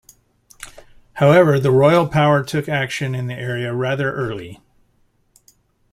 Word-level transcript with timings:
However 1.13 1.59
the 1.59 1.69
royal 1.69 2.07
power 2.07 2.43
took 2.43 2.67
action 2.67 3.13
in 3.13 3.27
the 3.27 3.35
area 3.35 3.71
rather 3.71 4.11
early. 4.11 4.59